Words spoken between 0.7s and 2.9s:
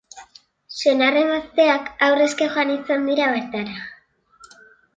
Senar-emazteak haur eske joan